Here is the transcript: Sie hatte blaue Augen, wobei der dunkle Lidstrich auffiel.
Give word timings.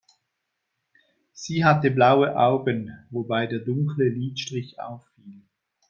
Sie 1.31 1.63
hatte 1.63 1.91
blaue 1.91 2.35
Augen, 2.35 2.89
wobei 3.11 3.45
der 3.45 3.59
dunkle 3.59 4.09
Lidstrich 4.09 4.79
auffiel. 4.79 5.43